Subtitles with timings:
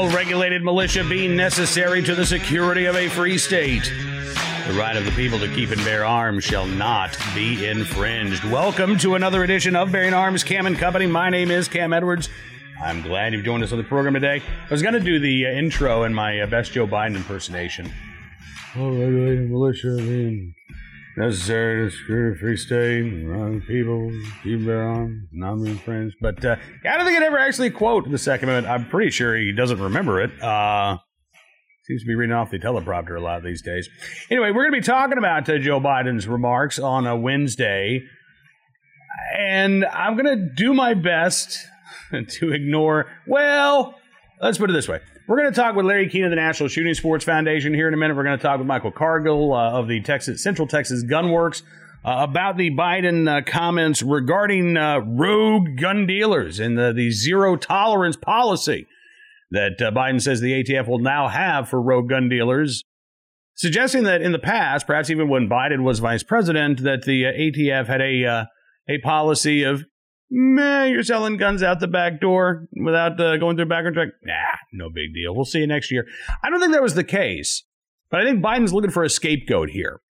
[0.00, 3.92] well regulated militia being necessary to the security of a free state.
[4.66, 8.42] The right of the people to keep and bear arms shall not be infringed.
[8.44, 11.06] Welcome to another edition of Bearing Arms Cam and Company.
[11.06, 12.30] My name is Cam Edwards.
[12.82, 14.36] I'm glad you've joined us on the program today.
[14.40, 17.92] I was going to do the uh, intro in my uh, best Joe Biden impersonation.
[18.74, 20.54] Well regulated militia being
[21.16, 24.10] necessary to secure a free state, wrong people,
[24.42, 26.16] keep their arms, not be infringed.
[26.20, 28.72] But uh, I don't think it ever actually quote the Second Amendment.
[28.72, 30.42] I'm pretty sure he doesn't remember it.
[30.42, 30.98] Uh,
[31.84, 33.88] seems to be reading off the teleprompter a lot these days.
[34.30, 38.02] Anyway, we're going to be talking about uh, Joe Biden's remarks on a Wednesday,
[39.36, 41.58] and I'm going to do my best
[42.28, 43.06] to ignore.
[43.26, 43.98] Well,
[44.40, 45.00] let's put it this way.
[45.30, 47.94] We're going to talk with Larry Keane of the National Shooting Sports Foundation here in
[47.94, 48.16] a minute.
[48.16, 51.62] We're going to talk with Michael Cargill uh, of the Texas Central Texas Gunworks
[52.04, 57.54] uh, about the Biden uh, comments regarding uh, rogue gun dealers and the, the zero
[57.54, 58.88] tolerance policy
[59.52, 62.82] that uh, Biden says the ATF will now have for rogue gun dealers,
[63.54, 67.30] suggesting that in the past, perhaps even when Biden was vice president, that the uh,
[67.30, 68.48] ATF had a
[68.88, 69.84] a policy of
[70.30, 74.08] meh, you're selling guns out the back door without uh, going through a background check.
[74.24, 74.34] Nah,
[74.72, 75.34] no big deal.
[75.34, 76.06] We'll see you next year.
[76.42, 77.64] I don't think that was the case,
[78.10, 80.00] but I think Biden's looking for a scapegoat here.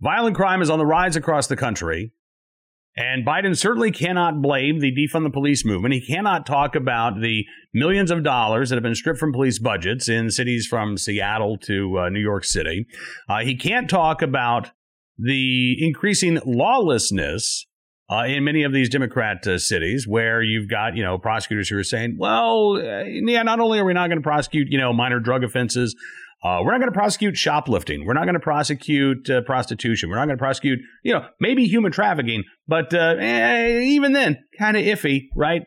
[0.00, 2.12] Violent crime is on the rise across the country.
[2.96, 5.94] And Biden certainly cannot blame the defund the police movement.
[5.94, 10.08] He cannot talk about the millions of dollars that have been stripped from police budgets
[10.08, 12.86] in cities from Seattle to uh, New York City.
[13.28, 14.72] Uh, he can't talk about
[15.16, 17.66] the increasing lawlessness
[18.10, 21.78] uh, in many of these Democrat uh, cities where you've got, you know, prosecutors who
[21.78, 24.92] are saying, well, uh, yeah, not only are we not going to prosecute, you know,
[24.92, 25.94] minor drug offenses,
[26.42, 28.04] uh, we're not going to prosecute shoplifting.
[28.04, 30.08] We're not going to prosecute uh, prostitution.
[30.08, 34.38] We're not going to prosecute, you know, maybe human trafficking, but uh, eh, even then,
[34.58, 35.62] kind of iffy, right?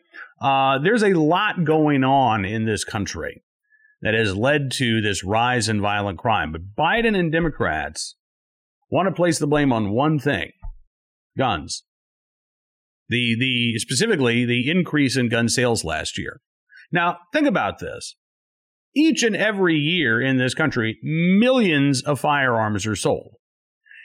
[0.82, 3.42] there's a lot going on in this country
[4.02, 6.52] that has led to this rise in violent crime.
[6.52, 8.16] But Biden and Democrats
[8.90, 10.50] want to place the blame on one thing
[11.38, 11.84] guns.
[13.08, 16.40] The the specifically the increase in gun sales last year.
[16.90, 18.14] Now, think about this.
[18.96, 23.34] Each and every year in this country, millions of firearms are sold.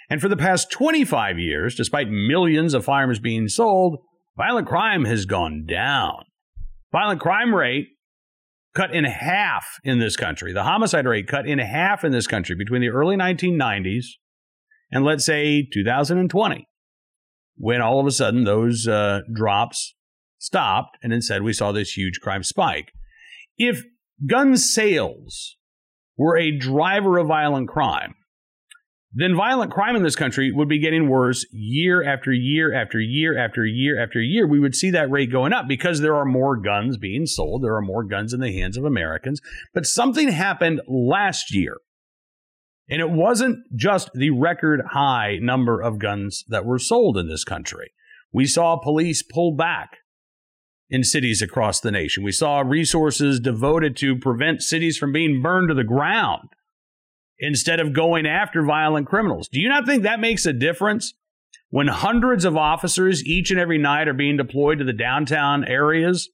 [0.10, 4.00] And for the past 25 years, despite millions of firearms being sold,
[4.36, 6.24] violent crime has gone down.
[6.92, 7.90] Violent crime rate
[8.76, 10.54] cut in half in this country.
[10.54, 14.06] The homicide rate cut in half in this country between the early 1990s
[14.92, 16.68] and let's say 2020
[17.60, 19.94] when all of a sudden those uh, drops
[20.40, 22.94] stopped, and instead we saw this huge crime spike.
[23.58, 23.84] If
[24.26, 25.58] gun sales
[26.18, 28.16] were a driver of violent crime,
[29.12, 33.38] then violent crime in this country would be getting worse year after year after year
[33.38, 34.48] after year after year.
[34.48, 37.64] We would see that rate going up because there are more guns being sold.
[37.64, 39.42] There are more guns in the hands of Americans.
[39.74, 41.78] But something happened last year
[42.90, 47.44] and it wasn't just the record high number of guns that were sold in this
[47.44, 47.92] country.
[48.32, 49.98] We saw police pull back
[50.90, 52.24] in cities across the nation.
[52.24, 56.50] We saw resources devoted to prevent cities from being burned to the ground
[57.38, 59.48] instead of going after violent criminals.
[59.48, 61.14] Do you not think that makes a difference?
[61.70, 66.30] When hundreds of officers each and every night are being deployed to the downtown areas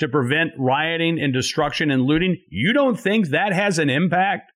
[0.00, 4.50] to prevent rioting and destruction and looting, you don't think that has an impact?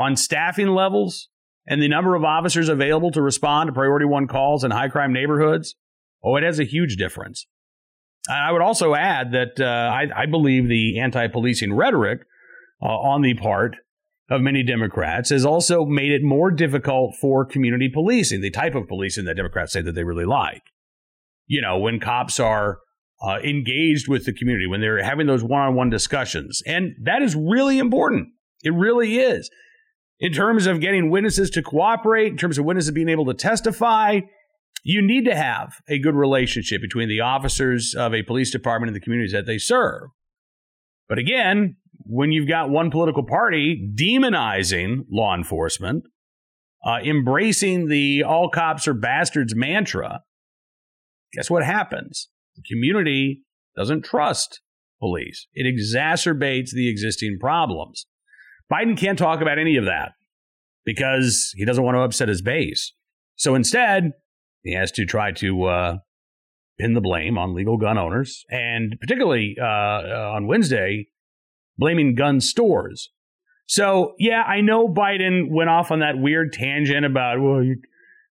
[0.00, 1.28] On staffing levels
[1.66, 5.12] and the number of officers available to respond to priority one calls in high crime
[5.12, 5.74] neighborhoods,
[6.24, 7.46] oh, it has a huge difference.
[8.28, 12.20] I would also add that uh, I, I, believe the anti policing rhetoric
[12.82, 13.76] uh, on the part
[14.30, 18.88] of many Democrats has also made it more difficult for community policing, the type of
[18.88, 20.62] policing that Democrats say that they really like.
[21.46, 22.78] You know, when cops are
[23.22, 26.62] uh, engaged with the community, when they're having those one on one discussions.
[26.66, 28.28] And that is really important.
[28.62, 29.50] It really is
[30.20, 34.20] in terms of getting witnesses to cooperate, in terms of witnesses being able to testify,
[34.84, 38.96] you need to have a good relationship between the officers of a police department and
[38.96, 40.02] the communities that they serve.
[41.08, 46.04] But again, when you've got one political party demonizing law enforcement,
[46.84, 50.22] uh, embracing the all cops are bastards mantra,
[51.32, 52.28] guess what happens?
[52.56, 53.42] The community
[53.76, 54.60] doesn't trust
[54.98, 55.46] police.
[55.54, 58.06] It exacerbates the existing problems.
[58.72, 60.12] Biden can't talk about any of that
[60.84, 62.92] because he doesn't want to upset his base.
[63.36, 64.12] So instead,
[64.62, 65.96] he has to try to uh,
[66.78, 71.08] pin the blame on legal gun owners, and particularly uh, uh, on Wednesday,
[71.78, 73.10] blaming gun stores.
[73.66, 77.76] So yeah, I know Biden went off on that weird tangent about well, you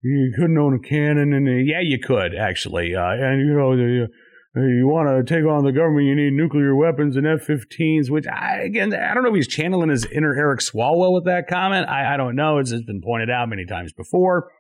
[0.02, 3.76] you couldn't own a cannon, and uh, yeah, you could actually, uh, and you know
[3.76, 4.08] the
[4.56, 8.10] you want to take on the government, you need nuclear weapons and F-15s.
[8.10, 11.48] Which I, again, I don't know if he's channeling his inner Eric Swalwell with that
[11.48, 11.88] comment.
[11.88, 12.58] I, I don't know.
[12.58, 14.50] It's, it's been pointed out many times before.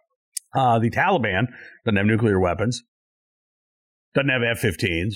[0.54, 1.46] Uh, the Taliban
[1.84, 2.82] doesn't have nuclear weapons,
[4.14, 5.14] doesn't have F-15s,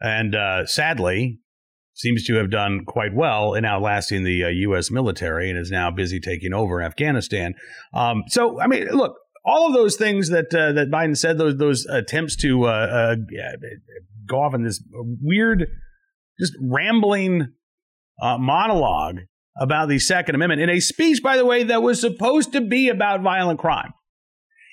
[0.00, 1.40] and uh, sadly,
[1.94, 4.90] seems to have done quite well in outlasting the uh, U.S.
[4.90, 7.54] military and is now busy taking over Afghanistan.
[7.92, 9.16] Um, so, I mean, look,
[9.48, 13.16] all of those things that uh, that Biden said, those those attempts to uh, uh
[14.26, 15.66] go off in this weird,
[16.38, 17.48] just rambling
[18.20, 19.20] uh, monologue
[19.58, 22.88] about the Second Amendment in a speech, by the way, that was supposed to be
[22.88, 23.92] about violent crime.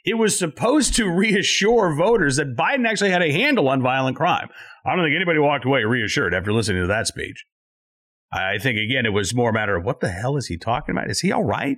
[0.04, 4.50] It was supposed to reassure voters that Biden actually had a handle on violent crime.
[4.86, 7.44] I don't think anybody walked away reassured after listening to that speech.
[8.32, 10.96] I think, again, it was more a matter of what the hell is he talking
[10.96, 11.10] about?
[11.10, 11.78] Is he all right?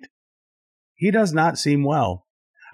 [0.96, 2.27] He does not seem well.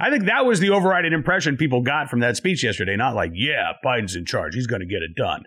[0.04, 2.98] I think that was the overriding impression people got from that speech yesterday.
[2.98, 4.54] Not like, yeah, Biden's in charge.
[4.54, 5.44] He's going to get it done.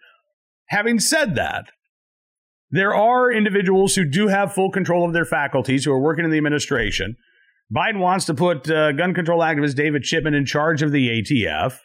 [0.71, 1.67] Having said that,
[2.71, 6.31] there are individuals who do have full control of their faculties who are working in
[6.31, 7.17] the administration.
[7.71, 11.81] Biden wants to put uh, gun control activist David Chipman in charge of the ATF.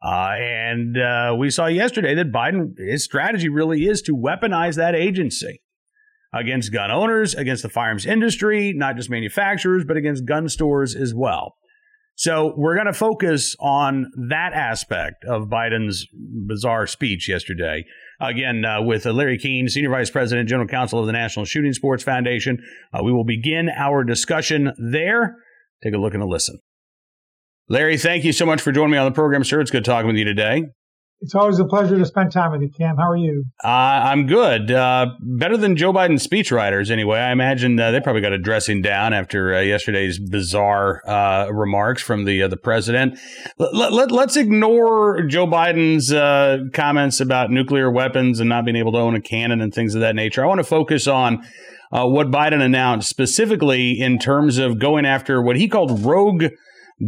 [0.00, 4.94] Uh, and uh, we saw yesterday that Biden, his strategy really is to weaponize that
[4.94, 5.60] agency
[6.32, 11.12] against gun owners, against the firearms industry, not just manufacturers, but against gun stores as
[11.12, 11.56] well.
[12.14, 16.06] So we're going to focus on that aspect of Biden's
[16.46, 17.84] bizarre speech yesterday.
[18.20, 21.72] Again, uh, with uh, Larry Keane, Senior Vice President, General Counsel of the National Shooting
[21.72, 22.58] Sports Foundation.
[22.92, 25.36] Uh, we will begin our discussion there.
[25.82, 26.58] Take a look and a listen.
[27.68, 29.60] Larry, thank you so much for joining me on the program, sir.
[29.60, 30.64] It's good talking with you today.
[31.22, 32.96] It's always a pleasure to spend time with you, Cam.
[32.96, 33.44] How are you?
[33.62, 34.72] Uh, I'm good.
[34.72, 37.20] Uh, better than Joe Biden's speechwriters, anyway.
[37.20, 42.02] I imagine uh, they probably got a dressing down after uh, yesterday's bizarre uh, remarks
[42.02, 43.20] from the uh, the president.
[43.56, 46.10] Let, let, let's ignore Joe Biden's
[46.72, 50.00] comments about nuclear weapons and not being able to own a cannon and things of
[50.00, 50.42] that nature.
[50.42, 51.46] I want to focus on
[51.92, 56.46] what Biden announced specifically in terms of going after what he called rogue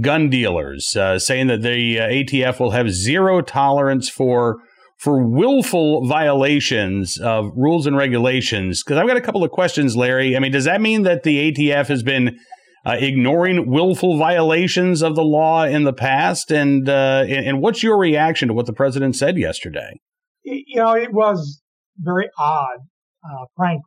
[0.01, 4.59] gun dealers, uh, saying that the uh, ATF will have zero tolerance for
[4.97, 8.83] for willful violations of rules and regulations.
[8.83, 10.37] Because I've got a couple of questions, Larry.
[10.37, 12.39] I mean, does that mean that the ATF has been
[12.87, 16.51] uh, ignoring willful violations of the law in the past?
[16.51, 20.01] And, uh, and, and what's your reaction to what the president said yesterday?
[20.45, 21.61] You know, it was
[21.99, 22.79] very odd,
[23.25, 23.83] uh, frankly.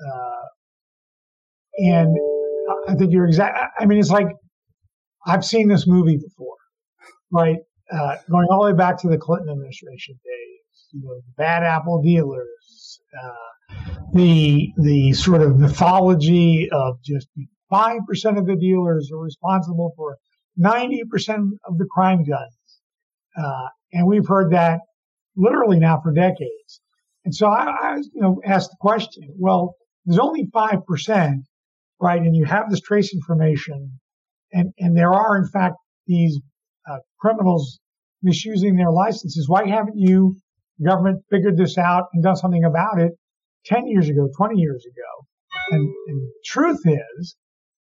[0.00, 0.46] Uh,
[1.78, 2.16] and
[2.88, 3.58] I think you're exact.
[3.78, 4.28] I mean, it's like
[5.26, 6.56] I've seen this movie before,
[7.30, 7.58] right?
[7.90, 11.62] Uh, going all the way back to the Clinton administration days, you know, the bad
[11.62, 13.74] apple dealers, uh,
[14.14, 17.28] the the sort of mythology of just
[17.70, 20.16] five percent of the dealers are responsible for
[20.56, 22.80] ninety percent of the crime guns,
[23.36, 24.80] uh, and we've heard that
[25.36, 26.80] literally now for decades.
[27.24, 31.44] And so I, I you know, asked the question: Well, there's only five percent,
[32.00, 32.20] right?
[32.20, 34.00] And you have this trace information
[34.52, 35.76] and, and there are in fact
[36.06, 36.40] these
[36.90, 37.78] uh, criminals
[38.22, 39.48] misusing their licenses.
[39.48, 40.36] Why haven't you,
[40.84, 43.12] government, figured this out and done something about it
[43.66, 45.26] 10 years ago, 20 years ago?
[45.70, 47.36] And, and truth is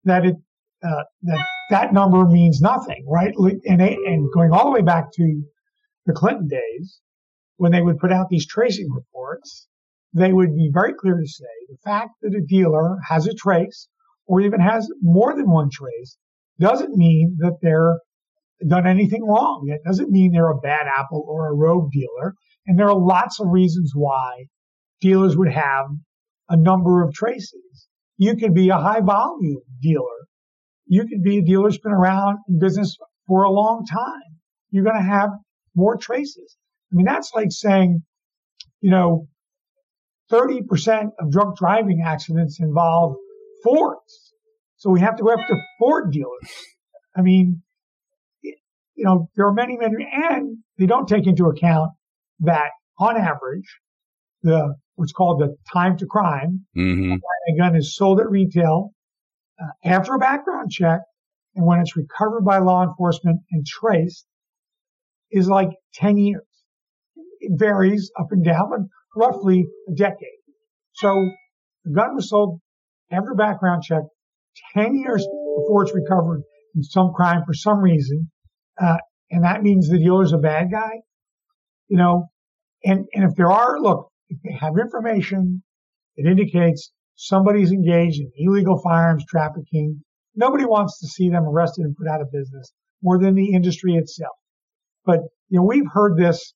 [0.04, 0.36] that it,
[0.84, 3.34] uh, that that number means nothing, right?
[3.66, 5.44] And, and going all the way back to
[6.06, 7.00] the Clinton days,
[7.58, 9.68] when they would put out these tracing reports,
[10.14, 13.88] they would be very clear to say the fact that a dealer has a trace
[14.26, 16.18] or even has more than one trace
[16.60, 18.00] doesn't mean that they're
[18.68, 19.68] done anything wrong.
[19.70, 22.36] It doesn't mean they're a bad apple or a rogue dealer.
[22.68, 24.46] And there are lots of reasons why
[25.02, 25.86] dealers would have
[26.50, 27.88] a number of traces.
[28.18, 30.28] You could be a high volume dealer.
[30.86, 32.98] You could be a dealer who's been around in business
[33.28, 34.40] for a long time.
[34.72, 35.30] You're going to have
[35.76, 36.58] more traces.
[36.92, 38.04] I mean, that's like saying,
[38.82, 39.28] you know,
[40.32, 43.16] 30% of drunk driving accidents involve
[43.64, 44.29] Fords.
[44.80, 46.50] So we have to go after Ford dealers.
[47.16, 47.62] I mean,
[48.42, 51.92] you know, there are many, many, and they don't take into account
[52.40, 53.80] that on average,
[54.42, 57.14] the what's called the time to crime, mm-hmm.
[57.14, 58.92] a gun is sold at retail
[59.62, 61.02] uh, after a background check,
[61.56, 64.26] and when it's recovered by law enforcement and traced,
[65.30, 66.44] is like 10 years.
[67.42, 68.80] It varies up and down, but
[69.16, 70.40] roughly a decade.
[70.94, 71.30] So
[71.84, 72.60] the gun was sold
[73.12, 74.04] after a background check
[74.74, 75.26] 10 years
[75.58, 76.42] before it's recovered
[76.76, 78.30] in some crime for some reason.
[78.82, 78.98] Uh,
[79.32, 81.02] and that means the dealer's a bad guy,
[81.88, 82.30] you know,
[82.84, 85.62] and, and if there are, look, if they have information
[86.18, 90.02] that indicates somebody's engaged in illegal firearms trafficking,
[90.36, 93.94] nobody wants to see them arrested and put out of business more than the industry
[93.96, 94.36] itself.
[95.06, 96.54] But, you know, we've heard this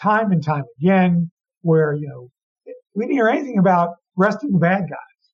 [0.00, 1.30] time and time again
[1.62, 2.28] where, you know,
[2.94, 5.30] we didn't hear anything about arresting the bad guys.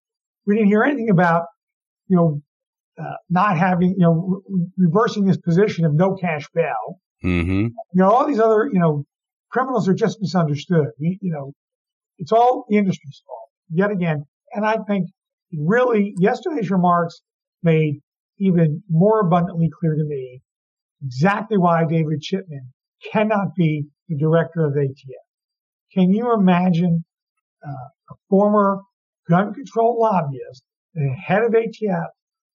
[0.47, 1.47] We didn't hear anything about,
[2.09, 2.43] you know,
[3.01, 7.01] uh, not having, you know, re- reversing this position of no cash bail.
[7.25, 7.67] Mm-hmm.
[7.67, 9.05] You know, all these other, you know,
[9.51, 10.89] criminals are just misunderstood.
[10.99, 11.53] We, you know,
[12.19, 14.25] it's all the industry's fault yet again.
[14.53, 15.09] And I think
[15.53, 17.21] really yesterday's remarks
[17.63, 18.01] made
[18.39, 20.43] even more abundantly clear to me
[21.05, 22.73] exactly why David Chipman
[23.13, 25.25] cannot be the director of ATF.
[25.93, 27.05] Can you imagine
[27.67, 28.83] uh, a former
[29.29, 30.63] gun control lobbyist,
[30.99, 32.09] the head of ATF,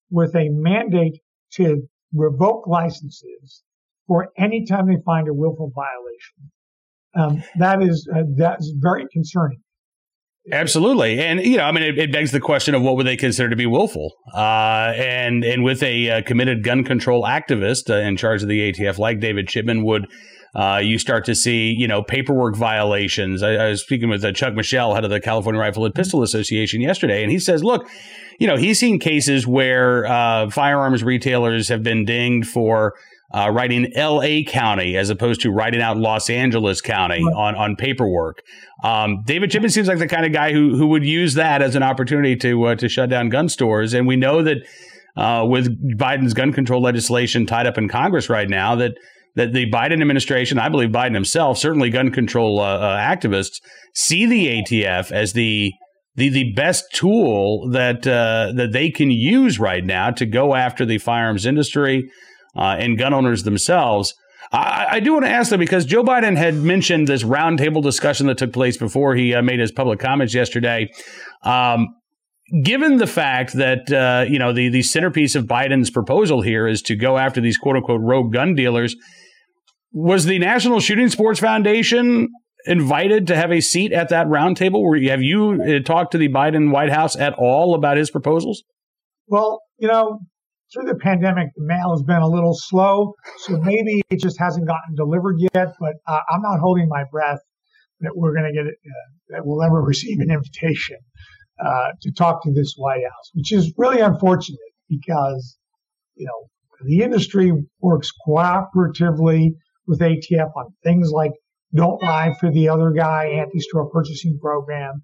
[0.09, 1.19] with a mandate
[1.53, 3.63] to revoke licenses
[4.07, 6.51] for any time they find a willful violation?
[7.15, 9.59] Um, that is uh, that is very concerning.
[10.51, 13.15] Absolutely, and you know, I mean, it, it, begs the question of what would they
[13.15, 18.05] consider to be willful, uh, and and with a uh, committed gun control activist uh,
[18.05, 20.07] in charge of the ATF like David Chipman, would
[20.55, 23.43] uh, you start to see you know paperwork violations?
[23.43, 26.23] I, I was speaking with uh, Chuck Michel, head of the California Rifle and Pistol
[26.23, 27.89] Association, yesterday, and he says, look,
[28.39, 32.93] you know, he's seen cases where uh, firearms retailers have been dinged for
[33.33, 34.43] uh, writing L.A.
[34.43, 37.35] County as opposed to writing out Los Angeles County right.
[37.35, 38.43] on on paperwork.
[38.83, 41.75] Um, David Chipman seems like the kind of guy who who would use that as
[41.75, 44.57] an opportunity to uh, to shut down gun stores, and we know that
[45.15, 48.93] uh, with Biden's gun control legislation tied up in Congress right now, that
[49.35, 53.61] that the Biden administration, I believe Biden himself, certainly gun control uh, uh, activists,
[53.93, 55.73] see the ATF as the
[56.15, 60.85] the the best tool that uh, that they can use right now to go after
[60.85, 62.09] the firearms industry
[62.55, 64.13] uh, and gun owners themselves.
[64.51, 68.27] I, I, do want to ask them because Joe Biden had mentioned this roundtable discussion
[68.27, 70.91] that took place before he uh, made his public comments yesterday.
[71.41, 71.87] Um,
[72.61, 76.81] given the fact that uh, you know the the centerpiece of Biden's proposal here is
[76.83, 78.95] to go after these quote unquote rogue gun dealers,
[79.93, 82.27] was the National Shooting Sports Foundation
[82.65, 84.83] invited to have a seat at that roundtable?
[84.83, 88.63] Where have you uh, talked to the Biden White House at all about his proposals?
[89.27, 90.19] Well, you know,
[90.73, 94.67] through the pandemic, the mail has been a little slow, so maybe it just hasn't
[94.67, 95.73] gotten delivered yet.
[95.79, 97.39] But uh, I'm not holding my breath
[98.01, 100.97] that we're going to get it, uh, that we'll ever receive an invitation
[101.63, 104.59] uh, to talk to this White House, which is really unfortunate
[104.89, 105.57] because
[106.15, 106.49] you know
[106.85, 109.51] the industry works cooperatively
[109.87, 111.31] with ATF on things like
[111.75, 115.01] don't lie for the other guy, anti-straw purchasing program,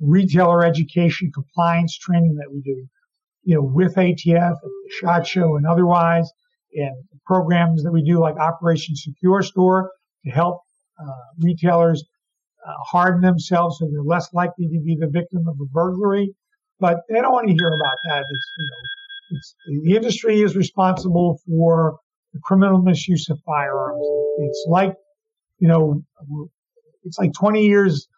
[0.00, 2.86] retailer education, compliance training that we do
[3.42, 4.70] you know, with ATF, the
[5.00, 6.30] SHOT Show, and otherwise,
[6.74, 6.94] and
[7.26, 9.90] programs that we do like Operation Secure Store
[10.24, 10.60] to help
[11.00, 12.04] uh, retailers
[12.66, 16.34] uh, harden themselves so they're less likely to be the victim of a burglary.
[16.78, 18.24] But they don't want to hear about that.
[18.30, 21.98] It's, you know, it's, the industry is responsible for
[22.32, 24.06] the criminal misuse of firearms.
[24.38, 24.94] It's like,
[25.58, 26.02] you know,
[27.04, 28.08] it's like 20 years.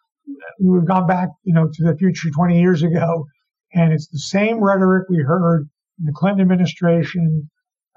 [0.59, 3.25] We've gone back, you know, to the future 20 years ago
[3.73, 5.67] and it's the same rhetoric we heard
[5.99, 7.49] in the Clinton administration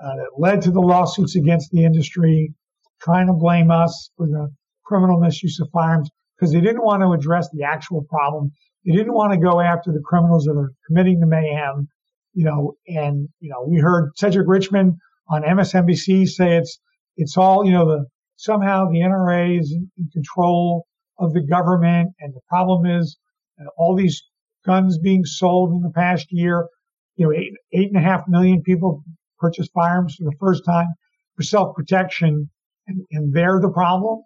[0.03, 2.53] uh, that led to the lawsuits against the industry,
[3.01, 4.49] trying to blame us for the
[4.85, 8.51] criminal misuse of firearms because they didn't want to address the actual problem.
[8.85, 11.89] They didn't want to go after the criminals that are committing the mayhem,
[12.35, 14.95] you know, and, you know, we heard Cedric Richmond
[15.29, 16.79] on MSNBC say it's,
[17.17, 18.07] it's all, you know, the,
[18.37, 20.87] somehow the NRA is in, control
[21.19, 22.11] of the government.
[22.21, 23.17] And the problem is
[23.61, 24.23] uh, all these
[24.65, 26.69] guns being sold in the past year.
[27.17, 29.03] You know, eight, eight and a half million people
[29.39, 30.89] purchased firearms for the first time
[31.35, 32.51] for self-protection,
[32.87, 34.23] and, and they're the problem.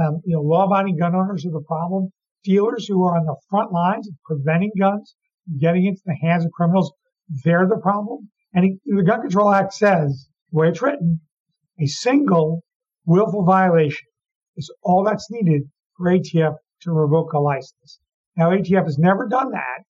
[0.00, 2.10] Um, you know, law-abiding gun owners are the problem.
[2.44, 5.16] Dealers who are on the front lines of preventing guns
[5.60, 6.92] getting into the hands of criminals,
[7.44, 8.28] they're the problem.
[8.54, 11.20] And the Gun Control Act says, the way it's written,
[11.80, 12.62] a single
[13.06, 14.06] willful violation
[14.56, 15.62] is all that's needed
[15.96, 17.98] for ATF to revoke a license.
[18.36, 19.82] Now, ATF has never done that,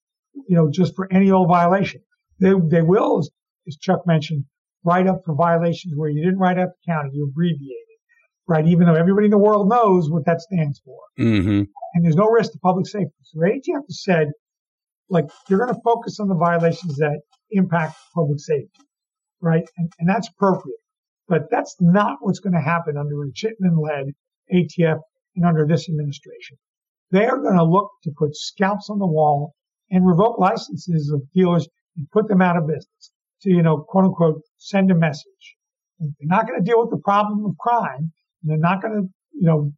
[0.49, 2.00] you know, just for any old violation.
[2.41, 4.45] They, they will, as, Chuck mentioned,
[4.85, 7.99] write up for violations where you didn't write up the county, you abbreviated,
[8.47, 8.67] right?
[8.67, 10.99] Even though everybody in the world knows what that stands for.
[11.19, 11.65] Mm-hmm.
[11.95, 13.12] And there's no risk to public safety.
[13.23, 14.29] So ATF has said,
[15.11, 18.81] like, you're going to focus on the violations that impact public safety,
[19.40, 19.64] right?
[19.76, 20.78] And, and that's appropriate.
[21.28, 24.14] But that's not what's going to happen under a Chipman led
[24.52, 25.00] ATF
[25.37, 26.57] and under this administration
[27.11, 29.54] they are going to look to put scalps on the wall
[29.90, 31.66] and revoke licenses of dealers
[31.97, 35.57] and put them out of business to, you know, quote unquote, send a message.
[36.00, 38.12] And they're not going to deal with the problem of crime.
[38.42, 39.73] they're not going to, you know,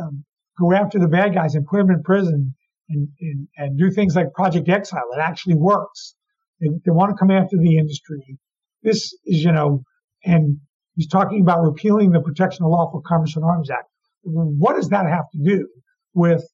[0.00, 0.24] um,
[0.58, 2.54] go after the bad guys and put them in prison
[2.88, 5.02] and, and, and do things like Project Exile.
[5.16, 6.16] It actually works.
[6.60, 8.38] They, they want to come after the industry.
[8.84, 9.82] This is, you know,
[10.24, 10.58] and
[10.94, 13.88] he's talking about repealing the Protection of Lawful Commerce in Arms Act.
[14.22, 15.66] what does that have to do
[16.12, 16.44] with,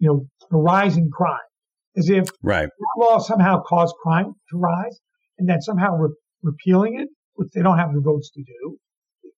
[0.00, 1.38] you know, the rise in crime?
[1.96, 2.68] As if right.
[2.98, 4.98] law somehow caused crime to rise
[5.38, 8.76] and then somehow re- repealing it, which they don't have the votes to do,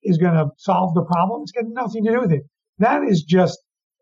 [0.02, 1.42] is going to solve the problem.
[1.42, 2.42] It's got nothing to do with it.
[2.78, 3.58] That is just,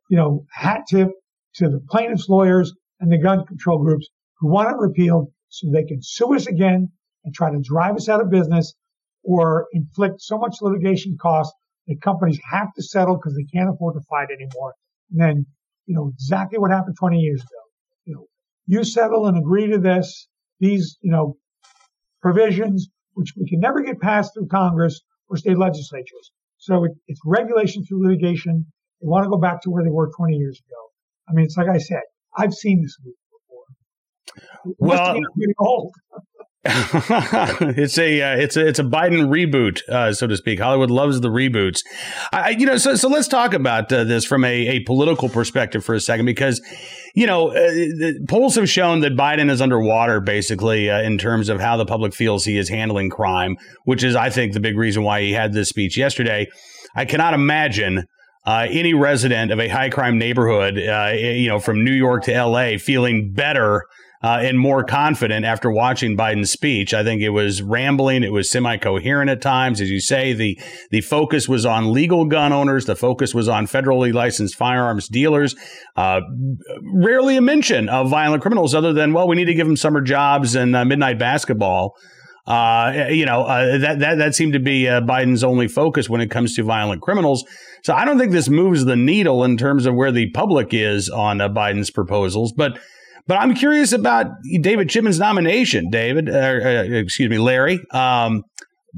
[0.08, 1.08] you know, hat tip
[1.54, 4.08] to the plaintiffs' lawyers and the gun control groups
[4.38, 6.90] who want it repealed so they can sue us again
[7.24, 8.74] and try to drive us out of business
[9.22, 11.54] or inflict so much litigation costs
[11.86, 14.74] that companies have to settle because they can't afford to fight anymore.
[15.10, 15.46] And then,
[15.86, 17.60] you know, exactly what happened 20 years ago.
[18.04, 18.26] You know,
[18.66, 20.28] you settle and agree to this,
[20.60, 21.36] these, you know,
[22.22, 26.30] provisions, which we can never get passed through Congress or state legislatures.
[26.58, 28.66] So it, it's regulation through litigation.
[29.00, 30.76] They want to go back to where they were 20 years ago.
[31.28, 32.02] I mean, it's like I said,
[32.36, 33.16] I've seen this movie
[34.62, 34.74] before.
[34.78, 35.18] Well,
[35.58, 35.94] old.
[36.64, 40.60] it's a uh, it's a it's a Biden reboot, uh, so to speak.
[40.60, 41.78] Hollywood loves the reboots.
[42.34, 45.82] I, you know, so so let's talk about uh, this from a, a political perspective
[45.82, 46.60] for a second, because
[47.14, 51.60] you know uh, polls have shown that Biden is underwater, basically, uh, in terms of
[51.60, 55.02] how the public feels he is handling crime, which is, I think, the big reason
[55.02, 56.46] why he had this speech yesterday.
[56.94, 58.04] I cannot imagine.
[58.46, 62.78] Uh, any resident of a high crime neighborhood, you know, from New York to L.A.,
[62.78, 63.84] feeling better
[64.22, 66.92] uh, and more confident after watching Biden's speech.
[66.92, 68.22] I think it was rambling.
[68.22, 69.80] It was semi coherent at times.
[69.80, 70.58] As you say, the,
[70.90, 72.84] the focus was on legal gun owners.
[72.84, 75.56] The focus was on federally licensed firearms dealers.
[75.96, 76.20] Uh,
[76.82, 80.02] rarely a mention of violent criminals other than, well, we need to give them summer
[80.02, 81.96] jobs and uh, midnight basketball.
[82.46, 86.20] Uh, you know, uh, that, that, that seemed to be uh, Biden's only focus when
[86.20, 87.44] it comes to violent criminals.
[87.84, 91.08] So I don't think this moves the needle in terms of where the public is
[91.08, 92.52] on Biden's proposals.
[92.52, 92.78] But
[93.30, 94.26] but I'm curious about
[94.60, 98.42] David Chipman's nomination, David, uh, uh, excuse me, Larry, um,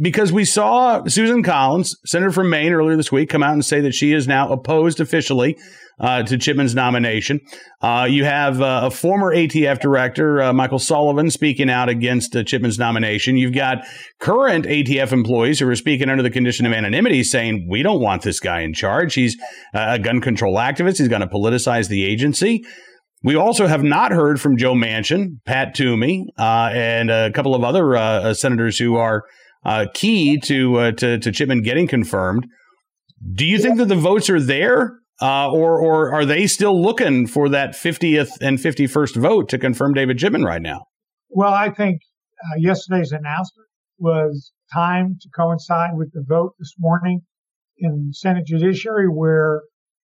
[0.00, 3.82] because we saw Susan Collins, senator from Maine, earlier this week, come out and say
[3.82, 5.58] that she is now opposed officially
[6.00, 7.40] uh, to Chipman's nomination.
[7.82, 13.36] Uh, you have uh, a former ATF director, Michael Sullivan, speaking out against Chipman's nomination.
[13.36, 13.84] You've got
[14.18, 18.22] current ATF employees who are speaking under the condition of anonymity, saying, We don't want
[18.22, 19.12] this guy in charge.
[19.12, 19.36] He's
[19.74, 20.96] a gun control activist.
[20.96, 22.64] He's going to politicize the agency.
[23.24, 27.62] We also have not heard from Joe Manchin, Pat Toomey, uh, and a couple of
[27.62, 29.24] other uh, uh senators who are
[29.64, 32.46] uh, key to, uh, to, to Chipman getting confirmed.
[33.32, 37.28] Do you think that the votes are there, uh, or or are they still looking
[37.28, 40.86] for that 50th and 51st vote to confirm David Chipman right now?
[41.30, 42.00] Well, I think
[42.58, 47.20] yesterday's announcement was timed to coincide with the vote this morning
[47.78, 49.62] in Senate Judiciary, where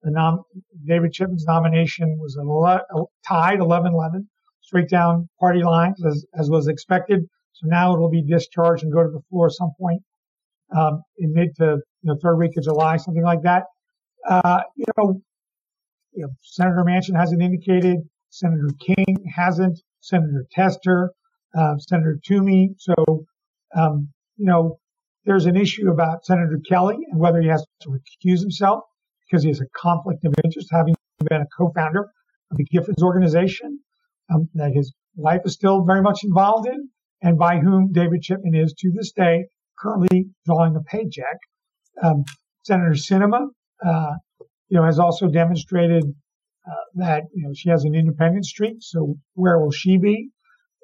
[0.07, 0.45] the nom-
[0.87, 4.27] David Chipman's nomination was ele- tied 11-11,
[4.61, 7.27] straight down party lines as, as was expected.
[7.53, 10.03] So now it will be discharged and go to the floor at some point
[10.77, 13.65] um, in mid to you know, third week of July, something like that.
[14.29, 15.21] Uh, you know,
[16.13, 17.99] you know, Senator Manchin hasn't indicated.
[18.31, 19.81] Senator King hasn't.
[20.01, 21.11] Senator Tester,
[21.59, 22.77] uh, Senator Toomey.
[22.79, 22.95] So,
[23.75, 24.79] um, you know,
[25.25, 28.85] there's an issue about Senator Kelly and whether he has to recuse himself
[29.27, 30.95] because he has a conflict of interest, having
[31.29, 32.03] been a co-founder
[32.51, 33.79] of the Giffords organization
[34.33, 36.89] um, that his wife is still very much involved in,
[37.23, 39.47] and by whom David Chipman is to this day
[39.79, 41.39] currently drawing a paycheck.
[42.03, 42.25] Um,
[42.65, 43.47] Senator Sinema,
[43.85, 44.15] uh,
[44.69, 46.05] you know, has also demonstrated
[46.67, 48.77] uh, that you know she has an independent streak.
[48.81, 50.31] So where will she be?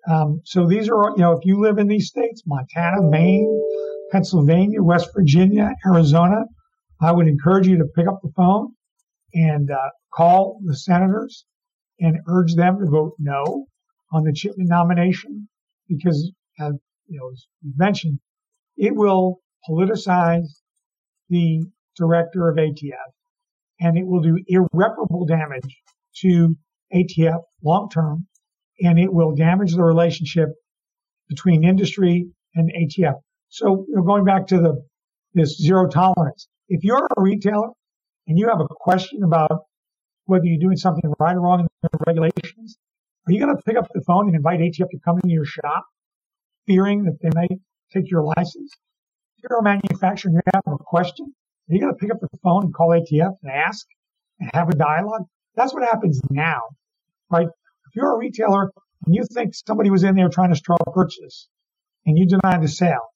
[0.08, 3.62] Um, so these are, you know, if you live in these states, Montana, Maine,
[4.10, 6.44] Pennsylvania, West Virginia, Arizona,
[7.02, 8.74] I would encourage you to pick up the phone
[9.34, 11.44] and uh, call the senators
[11.98, 13.66] and urge them to vote no
[14.12, 15.48] on the Chipman nomination
[15.88, 16.74] because, as
[17.08, 18.20] you know, as mentioned,
[18.76, 20.46] it will politicize
[21.28, 21.64] the
[21.96, 23.12] director of ATF
[23.80, 25.82] and it will do irreparable damage
[26.16, 26.56] to
[26.94, 28.26] ATF long term
[28.80, 30.50] and it will damage the relationship
[31.28, 33.20] between industry and ATF.
[33.48, 34.82] So you know, going back to the
[35.34, 37.68] this zero tolerance, if you're a retailer
[38.26, 39.66] and you have a question about
[40.26, 42.78] whether you're doing something right or wrong in the regulations,
[43.26, 45.44] are you going to pick up the phone and invite ATF to come into your
[45.44, 45.84] shop,
[46.66, 47.48] fearing that they may
[47.92, 48.72] take your license?
[49.38, 51.26] If you're a manufacturer and you have a question,
[51.68, 53.86] are you going to pick up the phone and call ATF and ask
[54.40, 55.22] and have a dialogue?
[55.54, 56.60] That's what happens now,
[57.30, 57.46] right?
[57.46, 58.72] If you're a retailer
[59.06, 61.48] and you think somebody was in there trying to straw purchase
[62.06, 63.11] and you deny the sale,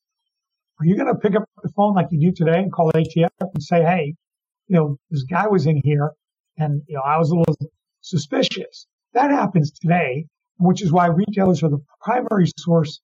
[0.79, 3.31] are you going to pick up the phone like you do today and call ATF
[3.41, 4.15] and say, hey,
[4.69, 6.13] you know, this guy was in here
[6.59, 7.57] and, you know, I was a little
[8.03, 8.87] suspicious.
[9.15, 10.27] That happens today,
[10.59, 13.01] which is why retailers are the primary source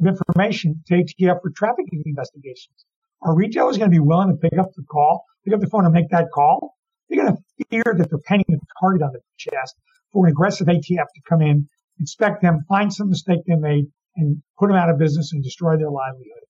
[0.00, 2.84] of information to ATF for trafficking investigations.
[3.22, 5.86] Are retailers going to be willing to pick up the call, pick up the phone
[5.86, 6.74] and make that call?
[7.08, 9.76] They're going to fear that they're painting a target on the chest
[10.12, 14.42] for an aggressive ATF to come in, inspect them, find some mistake they made, and
[14.58, 16.44] put them out of business and destroy their livelihood.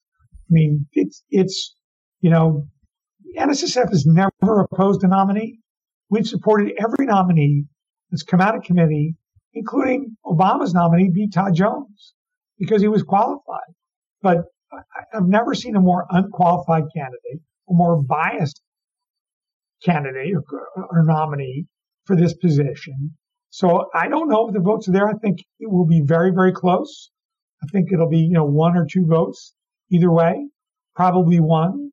[0.44, 1.74] I mean, it's, it's,
[2.20, 2.68] you know,
[3.36, 5.58] NSSF has never opposed a nominee.
[6.10, 7.64] We've supported every nominee
[8.10, 9.16] that's come out of committee,
[9.54, 11.28] including Obama's nominee, B.
[11.32, 12.14] Todd Jones,
[12.58, 13.72] because he was qualified.
[14.22, 14.44] But
[15.12, 18.60] I've never seen a more unqualified candidate, a more biased
[19.82, 21.66] candidate or, or nominee
[22.04, 23.16] for this position.
[23.50, 25.08] So I don't know if the votes are there.
[25.08, 27.10] I think it will be very, very close.
[27.62, 29.54] I think it'll be, you know, one or two votes
[29.90, 30.48] either way,
[30.94, 31.90] probably one.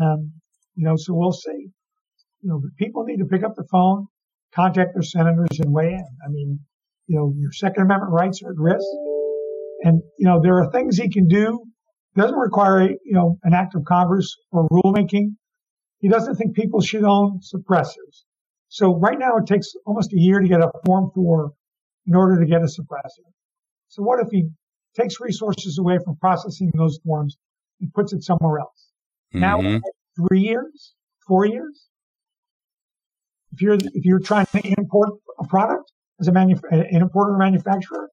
[0.00, 0.32] Um,
[0.74, 1.68] you know, so we'll see.
[2.42, 4.06] You know, people need to pick up the phone,
[4.54, 6.06] contact their senators and weigh in.
[6.24, 6.60] I mean,
[7.06, 8.86] you know, your Second Amendment rights are at risk.
[9.82, 11.62] And, you know, there are things he can do.
[12.14, 15.36] It doesn't require, you know, an act of Congress or rulemaking.
[15.98, 18.24] He doesn't think people should own suppressors.
[18.68, 21.52] So right now it takes almost a year to get a form for
[22.06, 23.26] in order to get a suppressor.
[23.88, 24.48] So what if he
[24.96, 27.36] takes resources away from processing those forms
[27.80, 28.90] and puts it somewhere else?
[29.34, 29.40] Mm-hmm.
[29.40, 29.80] Now,
[30.16, 30.94] three years,
[31.26, 31.88] four years.
[33.52, 37.38] If you're if you're trying to import a product as a manuf- an importer or
[37.38, 38.10] manufacturer,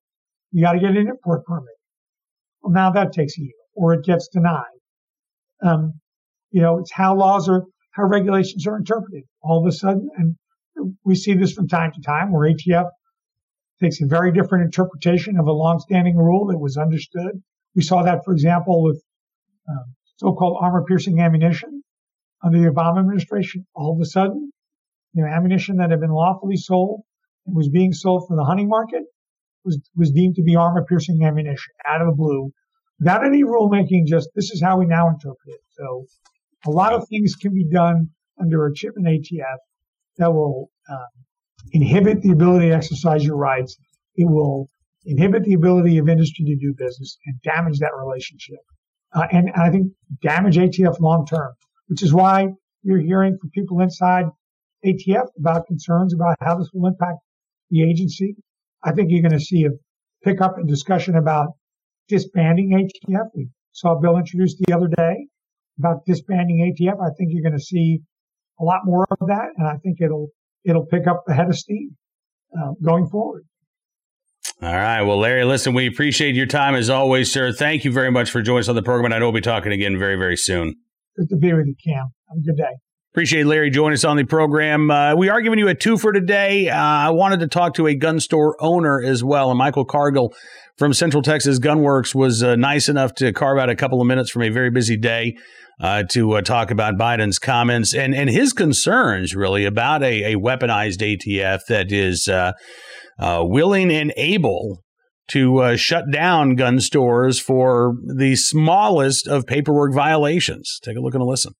[0.51, 1.75] you got to get an import permit.
[2.61, 4.63] Well, now that takes a year, or it gets denied.
[5.61, 5.99] Um,
[6.51, 9.23] you know, it's how laws are, how regulations are interpreted.
[9.41, 10.35] All of a sudden, and
[11.03, 12.89] we see this from time to time, where ATF
[13.81, 17.41] takes a very different interpretation of a longstanding rule that was understood.
[17.75, 19.03] We saw that, for example, with
[19.69, 21.83] um, so-called armor-piercing ammunition
[22.43, 23.65] under the Obama administration.
[23.75, 24.51] All of a sudden,
[25.13, 27.01] you know, ammunition that had been lawfully sold
[27.45, 29.03] and was being sold for the hunting market
[29.63, 32.51] was was deemed to be armor-piercing ammunition out of the blue,
[32.99, 34.05] without any rulemaking.
[34.05, 35.61] Just this is how we now interpret it.
[35.69, 36.05] So,
[36.65, 38.09] a lot of things can be done
[38.39, 39.57] under a Chipman ATF
[40.17, 41.07] that will um,
[41.71, 43.77] inhibit the ability to exercise your rights.
[44.15, 44.69] It will
[45.05, 48.59] inhibit the ability of industry to do business and damage that relationship.
[49.13, 51.53] Uh, and, and I think damage ATF long term,
[51.87, 52.47] which is why
[52.83, 54.25] you're hearing from people inside
[54.85, 57.19] ATF about concerns about how this will impact
[57.69, 58.35] the agency.
[58.83, 59.69] I think you're going to see a
[60.23, 61.49] pickup in discussion about
[62.07, 63.27] disbanding ATF.
[63.35, 65.27] We saw a bill introduced the other day
[65.79, 67.01] about disbanding ATF.
[67.01, 68.01] I think you're going to see
[68.59, 70.29] a lot more of that, and I think it'll
[70.63, 71.95] it'll pick up the head of steam
[72.57, 73.43] uh, going forward.
[74.61, 75.01] All right.
[75.01, 77.51] Well, Larry, listen, we appreciate your time as always, sir.
[77.51, 79.41] Thank you very much for joining us on the program, and I know we'll be
[79.41, 80.75] talking again very, very soon.
[81.17, 82.13] Good to be with you, Cam.
[82.29, 82.77] Have a good day.
[83.13, 84.89] Appreciate Larry joining us on the program.
[84.89, 86.69] Uh, we are giving you a two for today.
[86.69, 90.33] Uh, I wanted to talk to a gun store owner as well, and Michael Cargill
[90.77, 94.31] from Central Texas Gunworks was uh, nice enough to carve out a couple of minutes
[94.31, 95.35] from a very busy day
[95.79, 100.35] uh, to uh, talk about Biden's comments and, and his concerns, really, about a, a
[100.35, 102.53] weaponized ATF that is uh,
[103.19, 104.83] uh, willing and able
[105.29, 110.79] to uh, shut down gun stores for the smallest of paperwork violations.
[110.83, 111.53] Take a look and a listen.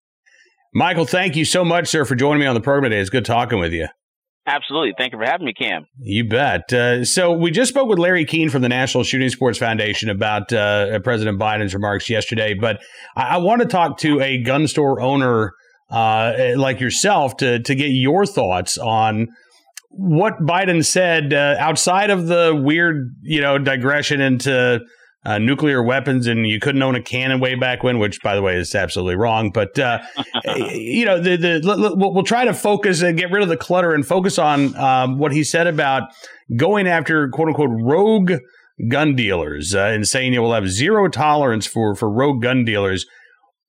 [0.74, 3.00] Michael, thank you so much, sir, for joining me on the program today.
[3.00, 3.88] It's good talking with you.
[4.46, 4.94] Absolutely.
[4.98, 5.86] Thank you for having me, Cam.
[6.00, 6.74] You bet.
[6.74, 10.52] Uh, so, we just spoke with Larry Keane from the National Shooting Sports Foundation about
[10.52, 12.82] uh, President Biden's remarks yesterday, but
[13.16, 15.54] I, I want to talk to a gun store owner
[15.90, 19.28] uh, like yourself to, to get your thoughts on
[19.92, 24.82] what Biden said uh, outside of the weird, you know, digression into
[25.26, 28.42] uh, nuclear weapons and you couldn't own a cannon way back when, which by the
[28.42, 29.52] way is absolutely wrong.
[29.52, 30.00] But uh,
[30.72, 34.06] you know, the, the we'll, try to focus and get rid of the clutter and
[34.06, 36.04] focus on um, what he said about
[36.56, 38.34] going after quote unquote rogue
[38.90, 43.06] gun dealers uh, and saying you will have zero tolerance for for rogue gun dealers.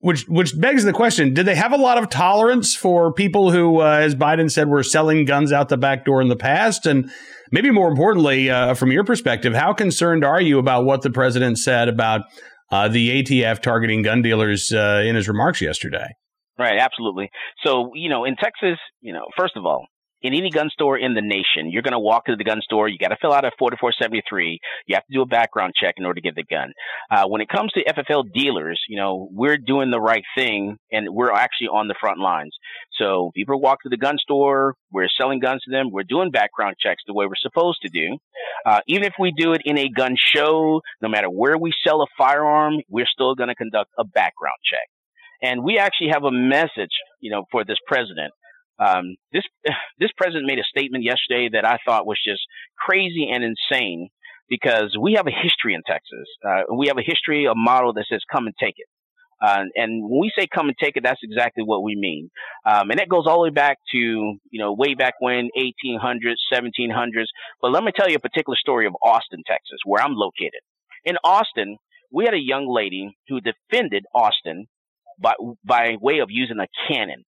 [0.01, 3.81] Which which begs the question: Did they have a lot of tolerance for people who,
[3.81, 6.85] uh, as Biden said, were selling guns out the back door in the past?
[6.85, 7.11] And
[7.51, 11.59] maybe more importantly, uh, from your perspective, how concerned are you about what the president
[11.59, 12.23] said about
[12.71, 16.07] uh, the ATF targeting gun dealers uh, in his remarks yesterday?
[16.59, 17.31] Right, absolutely.
[17.65, 19.87] So, you know, in Texas, you know, first of all,
[20.25, 22.89] in any gun store in the nation, you're going to walk to the gun store.
[22.89, 24.59] You got to fill out a 4473.
[24.87, 26.73] You have to do a background check in order to get the gun.
[27.11, 31.09] Uh, when it comes to FFL dealers, you know, we're doing the right thing and
[31.11, 32.57] we're actually on the front lines.
[32.99, 34.77] So people walk to the gun store.
[34.91, 35.91] We're selling guns to them.
[35.93, 38.17] We're doing background checks the way we're supposed to do.
[38.65, 42.01] Uh, even if we do it in a gun show, no matter where we sell
[42.01, 44.89] a firearm, we're still going to conduct a background check.
[45.43, 48.33] And we actually have a message, you know, for this president.
[48.79, 49.45] Um, this
[49.99, 52.43] this president made a statement yesterday that I thought was just
[52.79, 54.09] crazy and insane
[54.49, 56.29] because we have a history in Texas.
[56.47, 58.87] Uh, we have a history, a model that says "come and take it."
[59.43, 62.31] Uh, and when we say come and take it, that's exactly what we mean.
[62.65, 66.37] Um, and that goes all the way back to, you know, way back when, 1800s,
[66.53, 67.27] 1700s.
[67.61, 70.61] But let me tell you a particular story of Austin, Texas, where I'm located.
[71.05, 71.77] In Austin,
[72.11, 74.67] we had a young lady who defended Austin
[75.21, 75.35] by,
[75.65, 77.25] by way of using a cannon.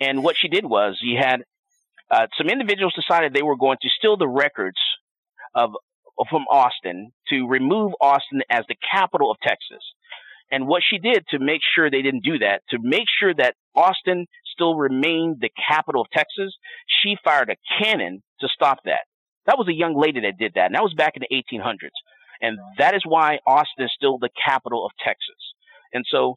[0.00, 1.42] And what she did was you had
[2.10, 4.78] uh, some individuals decided they were going to steal the records
[5.54, 5.70] of
[6.30, 9.82] from Austin to remove Austin as the capital of Texas.
[10.50, 13.54] And what she did to make sure they didn't do that, to make sure that
[13.74, 16.54] Austin still remained the capital of Texas,
[17.02, 19.00] she fired a cannon to stop that.
[19.46, 20.66] That was a young lady that did that.
[20.66, 21.90] And that was back in the 1800s.
[22.40, 25.36] And that is why Austin is still the capital of Texas.
[25.92, 26.36] And so,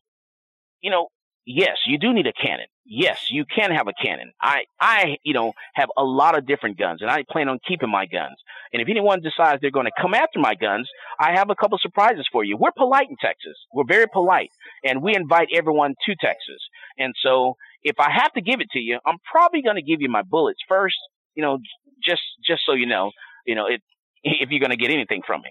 [0.82, 1.10] you know,
[1.50, 2.68] yes, you do need a cannon.
[2.86, 4.32] Yes, you can have a cannon.
[4.42, 7.90] I, I, you know, have a lot of different guns and I plan on keeping
[7.90, 8.36] my guns.
[8.72, 10.88] And if anyone decides they're going to come after my guns,
[11.20, 12.56] I have a couple surprises for you.
[12.58, 13.58] We're polite in Texas.
[13.74, 14.52] We're very polite
[14.84, 16.62] and we invite everyone to Texas.
[16.98, 20.02] And so if I have to give it to you, I'm probably going to give
[20.02, 20.98] you my bullets first,
[21.36, 21.58] you know,
[22.04, 23.12] just, just so you know,
[23.46, 23.82] you know, it,
[24.24, 25.50] if you're going to get anything from me.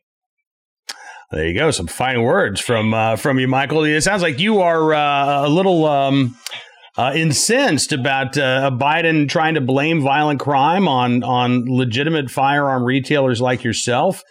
[1.31, 1.71] There you go.
[1.71, 3.85] Some fine words from uh, from you, Michael.
[3.85, 6.37] It sounds like you are uh, a little um,
[6.97, 13.43] uh, incensed about uh, Biden trying to blame violent crime on on legitimate firearm retailers
[13.43, 14.23] like yourself.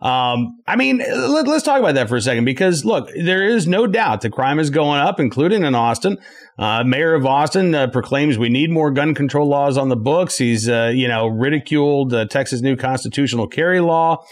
[0.00, 3.66] Um, I mean, let, us talk about that for a second because look, there is
[3.66, 6.18] no doubt the crime is going up, including in Austin.
[6.58, 10.36] Uh, Mayor of Austin uh, proclaims we need more gun control laws on the books.
[10.36, 14.24] He's, uh, you know, ridiculed Texas new constitutional carry law.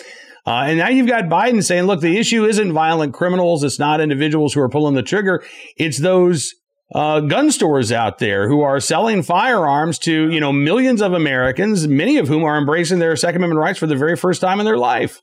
[0.45, 3.63] Uh, and now you've got Biden saying, look, the issue isn't violent criminals.
[3.63, 5.45] It's not individuals who are pulling the trigger.
[5.77, 6.55] It's those
[6.95, 11.87] uh, gun stores out there who are selling firearms to, you know, millions of Americans,
[11.87, 14.67] many of whom are embracing their Second Amendment rights for the very first time in
[14.67, 15.23] their life.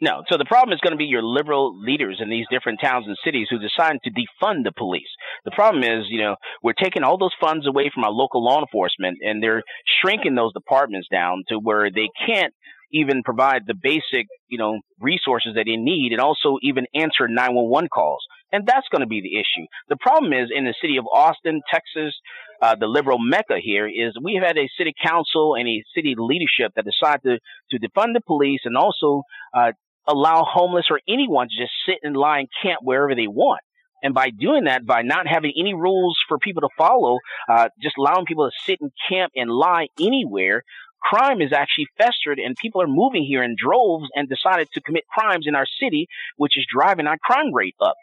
[0.00, 0.22] No.
[0.28, 3.16] So the problem is going to be your liberal leaders in these different towns and
[3.24, 5.08] cities who decide to defund the police.
[5.46, 8.60] The problem is, you know, we're taking all those funds away from our local law
[8.60, 9.62] enforcement and they're
[10.02, 12.52] shrinking those departments down to where they can't
[12.92, 17.88] even provide the basic, you know, resources that they need and also even answer 911
[17.88, 18.24] calls.
[18.52, 19.66] And that's going to be the issue.
[19.88, 22.14] The problem is in the city of Austin, Texas,
[22.62, 26.14] uh, the liberal mecca here is we have had a city council and a city
[26.16, 29.22] leadership that decided to, to defund the police and also
[29.52, 29.72] uh,
[30.06, 33.60] allow homeless or anyone to just sit and lie and camp wherever they want.
[34.02, 37.18] And by doing that, by not having any rules for people to follow,
[37.48, 40.62] uh, just allowing people to sit and camp and lie anywhere,
[41.02, 45.04] crime is actually festered and people are moving here in droves and decided to commit
[45.06, 46.06] crimes in our city,
[46.36, 47.94] which is driving our crime rate up.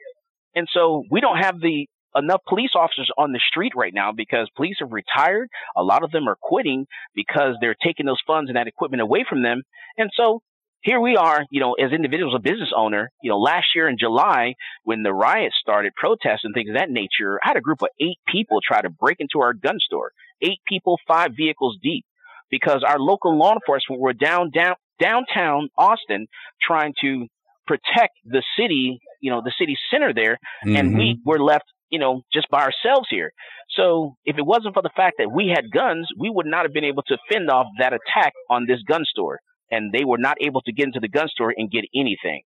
[0.56, 4.48] And so we don't have the enough police officers on the street right now because
[4.56, 5.50] police have retired.
[5.76, 9.26] A lot of them are quitting because they're taking those funds and that equipment away
[9.28, 9.64] from them.
[9.98, 10.42] And so
[10.82, 13.98] here we are, you know, as individuals, a business owner, you know, last year in
[13.98, 14.54] July,
[14.84, 17.88] when the riots started, protests and things of that nature, I had a group of
[18.00, 20.12] eight people try to break into our gun store.
[20.42, 22.06] Eight people, five vehicles deep
[22.54, 26.28] because our local law enforcement were down, down downtown Austin
[26.62, 27.26] trying to
[27.66, 30.76] protect the city, you know, the city center there, mm-hmm.
[30.76, 31.28] and we mm-hmm.
[31.28, 33.32] were left, you know, just by ourselves here.
[33.72, 36.74] So if it wasn't for the fact that we had guns, we would not have
[36.74, 39.40] been able to fend off that attack on this gun store,
[39.72, 42.44] and they were not able to get into the gun store and get anything.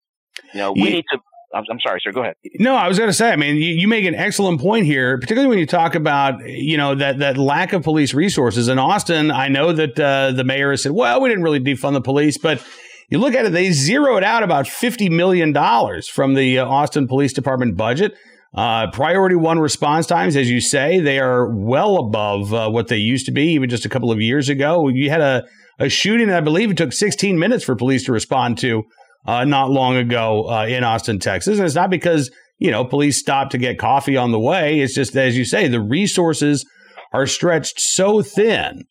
[0.55, 0.91] You know, we yeah.
[0.91, 1.19] need to
[1.57, 2.13] I'm, sorry, sir.
[2.13, 2.35] Go ahead.
[2.59, 3.31] No, I was going to say.
[3.31, 6.77] I mean, you, you, make an excellent point here, particularly when you talk about you
[6.77, 9.31] know that that lack of police resources in Austin.
[9.31, 12.39] I know that uh, the mayor has said, "Well, we didn't really defund the police,"
[12.39, 12.65] but
[13.09, 17.09] you look at it, they zeroed out about fifty million dollars from the uh, Austin
[17.09, 18.15] Police Department budget.
[18.55, 22.97] Uh, priority one response times, as you say, they are well above uh, what they
[22.97, 24.89] used to be, even just a couple of years ago.
[24.89, 25.45] You had a,
[25.79, 28.85] a shooting, I believe it took 16 minutes for police to respond to
[29.27, 31.59] uh, not long ago uh, in Austin, Texas.
[31.59, 34.81] And it's not because, you know, police stopped to get coffee on the way.
[34.81, 36.65] It's just, as you say, the resources
[37.13, 38.85] are stretched so thin.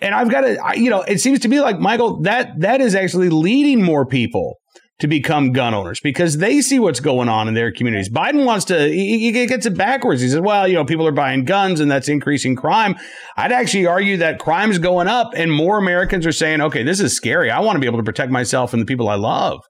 [0.00, 2.94] And I've got to, you know, it seems to me like, Michael, that that is
[2.94, 4.54] actually leading more people
[5.00, 8.08] to become gun owners because they see what's going on in their communities.
[8.08, 10.20] Biden wants to, he, he, gets it backwards.
[10.20, 12.96] He says, well, you know, people are buying guns and that's increasing crime.
[13.36, 17.14] I'd actually argue that crime's going up and more Americans are saying, okay, this is
[17.14, 17.50] scary.
[17.50, 19.60] I want to be able to protect myself and the people I love.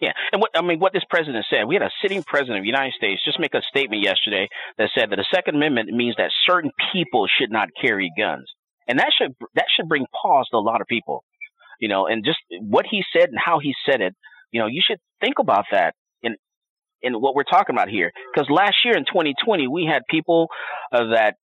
[0.00, 2.62] Yeah, and what I mean, what this president said, we had a sitting president of
[2.62, 6.14] the United States just make a statement yesterday that said that the Second Amendment means
[6.16, 8.50] that certain people should not carry guns,
[8.88, 11.22] and that should that should bring pause to a lot of people,
[11.80, 12.06] you know.
[12.06, 14.14] And just what he said and how he said it,
[14.52, 16.36] you know, you should think about that in
[17.02, 18.10] in what we're talking about here.
[18.32, 20.48] Because last year in 2020, we had people
[20.92, 21.34] uh, that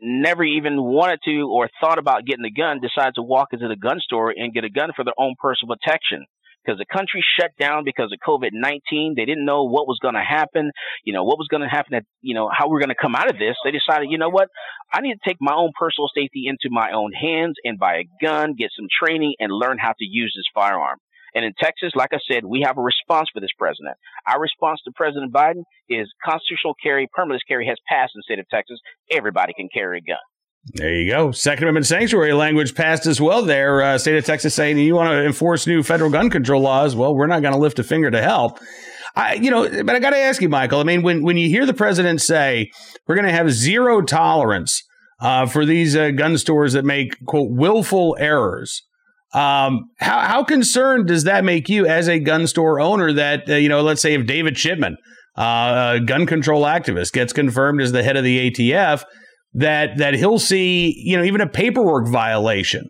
[0.00, 3.76] never even wanted to or thought about getting a gun decide to walk into the
[3.76, 6.26] gun store and get a gun for their own personal protection.
[6.64, 9.14] because the country shut down because of COVID 19.
[9.16, 10.72] They didn't know what was going to happen,
[11.04, 13.14] you know, what was going to happen, at, you know, how we're going to come
[13.14, 13.56] out of this.
[13.64, 14.48] They decided, you know what,
[14.92, 18.24] I need to take my own personal safety into my own hands and buy a
[18.24, 20.98] gun, get some training, and learn how to use this firearm.
[21.36, 23.96] And in Texas, like I said, we have a response for this president.
[24.26, 28.38] Our response to President Biden is constitutional carry, permitless carry has passed in the state
[28.38, 28.80] of Texas.
[29.12, 30.16] Everybody can carry a gun.
[30.72, 31.32] There you go.
[31.32, 33.82] Second Amendment sanctuary language passed as well there.
[33.82, 36.96] Uh, state of Texas saying you want to enforce new federal gun control laws.
[36.96, 38.58] Well, we're not going to lift a finger to help.
[39.14, 40.80] I, you know, but I got to ask you, Michael.
[40.80, 42.70] I mean, when when you hear the president say
[43.06, 44.82] we're going to have zero tolerance
[45.20, 48.82] uh, for these uh, gun stores that make quote willful errors,
[49.36, 53.12] um, how how concerned does that make you as a gun store owner?
[53.12, 54.96] That uh, you know, let's say if David Chipman,
[55.36, 59.04] uh, a gun control activist, gets confirmed as the head of the ATF
[59.52, 62.88] that that he'll see, you know, even a paperwork violation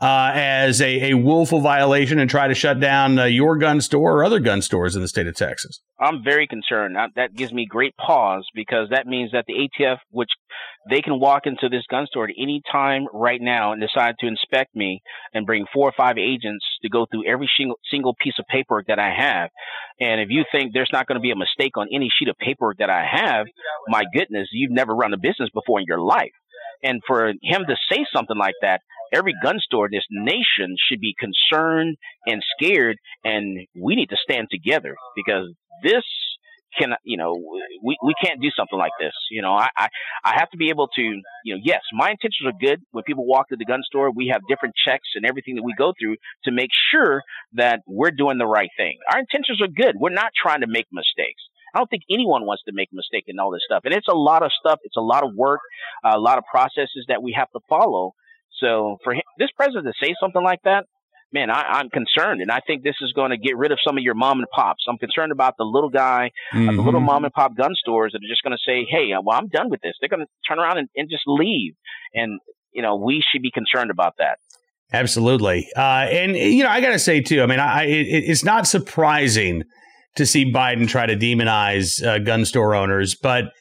[0.00, 4.18] uh, as a, a willful violation and try to shut down uh, your gun store
[4.18, 5.80] or other gun stores in the state of Texas.
[5.98, 6.96] I'm very concerned.
[7.16, 10.30] That gives me great pause because that means that the ATF, which
[10.90, 14.26] they can walk into this gun store at any time right now and decide to
[14.26, 15.00] inspect me
[15.34, 17.50] and bring four or five agents to go through every
[17.90, 19.50] single, piece of paperwork that I have.
[20.00, 22.36] And if you think there's not going to be a mistake on any sheet of
[22.38, 23.46] paperwork that I have,
[23.88, 26.32] my goodness, you've never run a business before in your life.
[26.82, 28.80] And for him to say something like that,
[29.12, 34.16] every gun store in this nation should be concerned and scared, and we need to
[34.22, 36.04] stand together because this
[36.76, 37.34] can you know
[37.82, 39.88] we, we can't do something like this you know I, I
[40.24, 43.26] i have to be able to you know yes my intentions are good when people
[43.26, 46.16] walk to the gun store we have different checks and everything that we go through
[46.44, 47.22] to make sure
[47.54, 50.86] that we're doing the right thing our intentions are good we're not trying to make
[50.92, 51.42] mistakes
[51.74, 53.82] I don't think anyone wants to make a mistake in all this stuff.
[53.84, 54.78] And it's a lot of stuff.
[54.84, 55.60] It's a lot of work,
[56.02, 58.14] a lot of processes that we have to follow.
[58.58, 60.86] So for him, this president to say something like that,
[61.32, 63.96] man, I, am concerned, and I think this is going to get rid of some
[63.96, 64.84] of your mom and pops.
[64.88, 66.68] I'm concerned about the little guy, mm-hmm.
[66.68, 67.06] uh, the little mm-hmm.
[67.06, 69.48] mom and pop gun stores that are just going to say, "Hey, uh, well, I'm
[69.48, 71.74] done with this." They're going to turn around and, and, just leave,
[72.14, 72.40] and
[72.72, 74.38] you know, we should be concerned about that.
[74.92, 77.42] Absolutely, uh, and you know, I got to say too.
[77.42, 79.64] I mean, I, it, it's not surprising
[80.16, 83.52] to see Biden try to demonize uh, gun store owners, but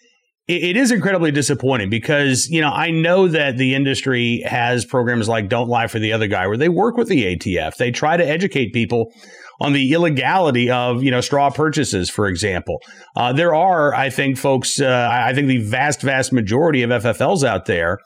[0.48, 5.50] it is incredibly disappointing because you know I know that the industry has programs like
[5.50, 7.76] Don't Lie for the Other Guy where they work with the ATF.
[7.76, 9.12] They try to educate people
[9.60, 12.82] on the illegality of you know straw purchases, for example.
[13.16, 14.80] Uh, there are, I think, folks.
[14.80, 18.00] Uh, I think the vast, vast majority of FFLs out there.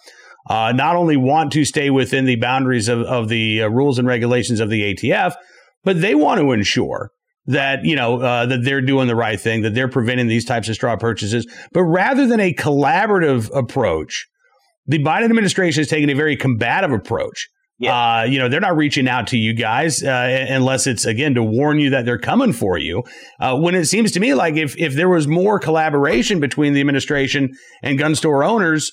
[0.50, 4.08] Uh, not only want to stay within the boundaries of, of the uh, rules and
[4.08, 5.36] regulations of the ATF,
[5.84, 7.12] but they want to ensure
[7.46, 10.70] that you know uh, that they're doing the right thing, that they're preventing these types
[10.70, 11.48] of straw purchases.
[11.72, 14.28] But rather than a collaborative approach,
[14.86, 17.48] the Biden administration is taking a very combative approach.
[17.80, 18.20] Yeah.
[18.20, 21.42] Uh, you know, they're not reaching out to you guys uh, unless it's again to
[21.42, 23.02] warn you that they're coming for you.
[23.40, 26.80] Uh, when it seems to me like if if there was more collaboration between the
[26.80, 27.50] administration
[27.82, 28.92] and gun store owners,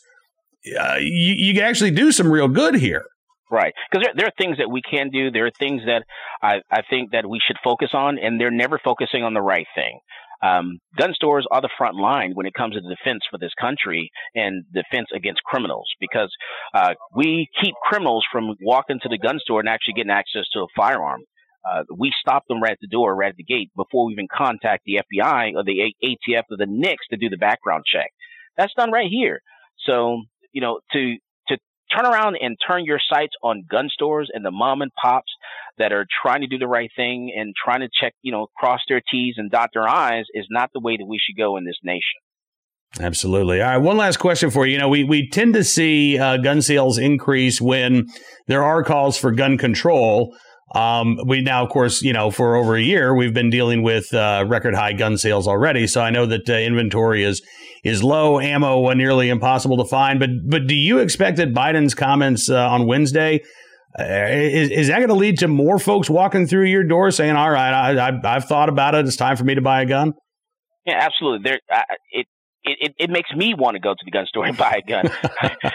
[0.81, 3.05] uh, you, you could actually do some real good here.
[3.51, 5.31] Right, because there, there are things that we can do.
[5.31, 6.05] There are things that
[6.43, 9.67] I, I think that we should focus on, and they're never focusing on the right
[9.75, 10.01] thing.
[10.43, 14.11] Um, gun stores are the front line when it comes to defense for this country
[14.35, 16.31] and defense against criminals because
[16.75, 20.61] uh, we keep criminals from walking to the gun store and actually getting access to
[20.61, 21.23] a firearm.
[21.69, 24.29] Uh, we stop them right at the door, right at the gate, before we even
[24.33, 28.11] contact the FBI or the ATF or the NICS to do the background check.
[28.57, 29.41] That's done right here.
[29.87, 31.17] So, you know, to
[31.95, 35.33] turn around and turn your sights on gun stores and the mom and pops
[35.79, 38.81] that are trying to do the right thing and trying to check, you know, cross
[38.89, 41.65] their T's and dot their I's is not the way that we should go in
[41.65, 42.03] this nation.
[43.01, 43.61] Absolutely.
[43.61, 43.77] All right.
[43.77, 44.73] One last question for you.
[44.73, 48.07] You know, we, we tend to see uh, gun sales increase when
[48.47, 50.35] there are calls for gun control.
[50.75, 54.13] Um, we now, of course, you know, for over a year, we've been dealing with
[54.13, 55.87] uh, record high gun sales already.
[55.87, 57.43] So I know that uh, inventory is
[57.85, 60.19] is low, ammo nearly impossible to find.
[60.21, 63.43] But but do you expect that Biden's comments uh, on Wednesday
[63.99, 67.37] uh, is, is that going to lead to more folks walking through your door saying,
[67.37, 69.07] "All right, I, I, have thought about it.
[69.07, 70.15] It's time for me to buy a gun"?
[70.87, 71.51] Yeah, absolutely.
[71.51, 71.61] There,
[72.13, 72.27] it
[72.65, 75.05] it, it, makes me want to go to the gun store and buy a gun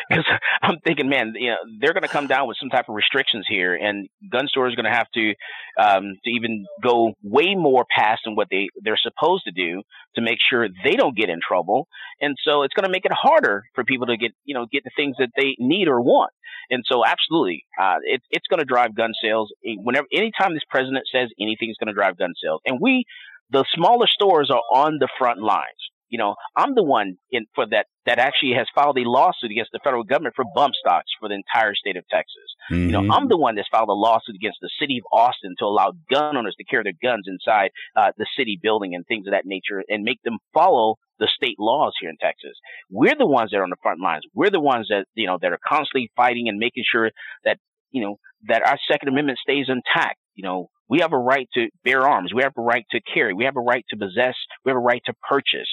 [0.09, 0.25] because
[0.61, 3.45] I'm thinking, man, you know, they're going to come down with some type of restrictions
[3.49, 5.33] here, and gun stores are going to have to
[5.79, 9.81] um, to even go way more past than what they they're supposed to do
[10.15, 11.87] to make sure they don't get in trouble,
[12.21, 14.83] and so it's going to make it harder for people to get you know get
[14.83, 16.31] the things that they need or want.
[16.69, 19.51] And so, absolutely, uh, it, it's going to drive gun sales.
[19.63, 23.03] Whenever, anytime this president says anything is going to drive gun sales, and we,
[23.51, 27.65] the smaller stores, are on the front lines you know, I'm the one in for
[27.71, 31.27] that that actually has filed a lawsuit against the federal government for bump stocks for
[31.27, 32.37] the entire state of Texas.
[32.71, 32.85] Mm-hmm.
[32.85, 33.11] You know, mm-hmm.
[33.11, 36.37] I'm the one that's filed a lawsuit against the city of Austin to allow gun
[36.37, 39.81] owners to carry their guns inside uh, the city building and things of that nature
[39.89, 42.53] and make them follow the state laws here in Texas.
[42.91, 44.21] We're the ones that are on the front lines.
[44.35, 47.09] We're the ones that, you know, that are constantly fighting and making sure
[47.43, 47.57] that,
[47.89, 50.19] you know, that our Second Amendment stays intact.
[50.35, 52.31] You know, we have a right to bear arms.
[52.33, 53.33] We have a right to carry.
[53.33, 54.35] We have a right to possess.
[54.65, 55.67] We have a right to purchase.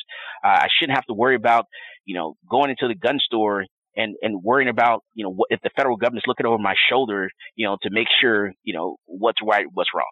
[0.44, 1.66] Uh, I shouldn't have to worry about,
[2.04, 3.64] you know, going into the gun store
[3.96, 7.30] and, and worrying about, you know, what, if the federal government's looking over my shoulder,
[7.56, 10.10] you know, to make sure, you know, what's right, what's wrong.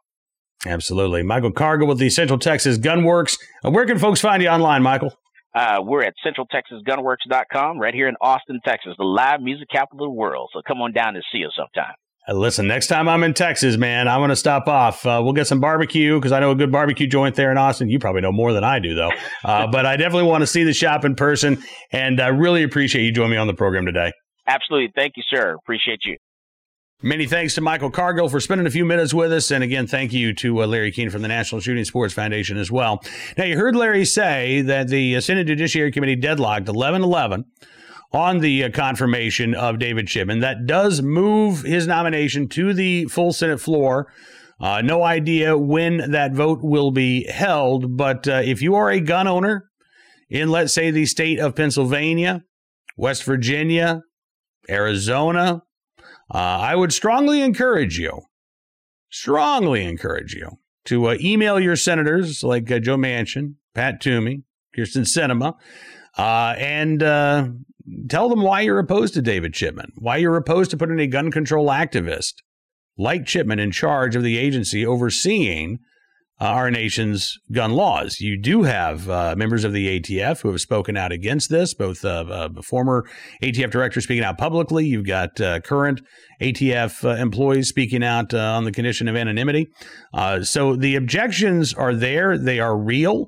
[0.66, 1.22] Absolutely.
[1.22, 3.38] Michael Cargill with the Central Texas Gunworks.
[3.64, 5.14] Uh, where can folks find you online, Michael?
[5.54, 10.14] Uh, we're at centraltexasgunworks.com right here in Austin, Texas, the live music capital of the
[10.14, 10.50] world.
[10.52, 11.94] So come on down and see us sometime.
[12.28, 15.06] Uh, listen, next time I'm in Texas, man, I'm going to stop off.
[15.06, 17.88] Uh, we'll get some barbecue because I know a good barbecue joint there in Austin.
[17.88, 19.12] You probably know more than I do, though.
[19.44, 21.62] Uh, but I definitely want to see the shop in person.
[21.90, 24.12] And I really appreciate you joining me on the program today.
[24.46, 24.92] Absolutely.
[24.94, 25.54] Thank you, sir.
[25.54, 26.16] Appreciate you.
[27.00, 29.52] Many thanks to Michael Cargill for spending a few minutes with us.
[29.52, 32.72] And again, thank you to uh, Larry Keane from the National Shooting Sports Foundation as
[32.72, 33.00] well.
[33.36, 37.44] Now, you heard Larry say that the uh, Senate Judiciary Committee deadlocked 11 11
[38.12, 40.40] on the uh, confirmation of David Chipman.
[40.40, 44.12] That does move his nomination to the full Senate floor.
[44.60, 49.00] Uh, no idea when that vote will be held, but uh, if you are a
[49.00, 49.70] gun owner
[50.28, 52.42] in, let's say, the state of Pennsylvania,
[52.96, 54.02] West Virginia,
[54.68, 55.62] Arizona,
[56.34, 58.22] uh, I would strongly encourage you,
[59.10, 64.42] strongly encourage you to uh, email your senators like uh, Joe Manchin, Pat Toomey,
[64.76, 65.54] Kyrsten Sinema,
[66.18, 67.48] uh, and uh,
[68.08, 71.30] tell them why you're opposed to David Chipman, why you're opposed to putting a gun
[71.30, 72.34] control activist
[72.98, 75.78] like Chipman in charge of the agency overseeing
[76.40, 78.20] uh, our nation's gun laws.
[78.20, 82.04] You do have uh, members of the ATF who have spoken out against this, both
[82.04, 83.08] uh, uh former
[83.42, 84.86] ATF director speaking out publicly.
[84.86, 86.00] You've got uh, current
[86.40, 89.68] ATF uh, employees speaking out on the condition of anonymity.
[90.42, 93.26] so the objections are there, they are real.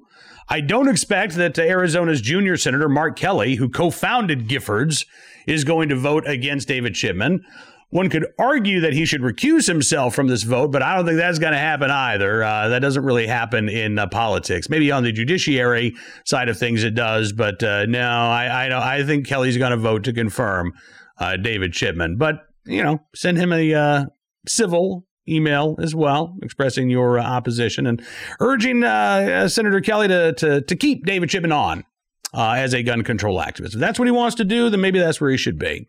[0.51, 5.07] I don't expect that Arizona's junior senator, Mark Kelly, who co founded Giffords,
[5.47, 7.45] is going to vote against David Chipman.
[7.91, 11.19] One could argue that he should recuse himself from this vote, but I don't think
[11.19, 12.43] that's going to happen either.
[12.43, 14.69] Uh, that doesn't really happen in uh, politics.
[14.69, 19.05] Maybe on the judiciary side of things it does, but uh, no, I, I, I
[19.05, 20.73] think Kelly's going to vote to confirm
[21.19, 22.17] uh, David Chipman.
[22.17, 24.05] But you know, send him a uh,
[24.47, 28.03] civil email as well, expressing your uh, opposition and
[28.41, 28.83] urging
[29.49, 31.85] Senator Kelly to, to to keep David Chipman on
[32.33, 33.75] uh, as a gun control activist.
[33.75, 35.87] If that's what he wants to do, then maybe that's where he should be.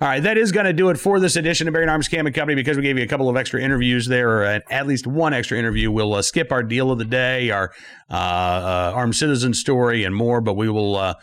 [0.00, 2.26] All right, that is going to do it for this edition of Bearing Arms Cam
[2.26, 5.06] and Company because we gave you a couple of extra interviews there, or at least
[5.06, 5.90] one extra interview.
[5.90, 7.72] We'll uh, skip our deal of the day, our
[8.10, 11.14] uh, uh armed citizen story, and more, but we will.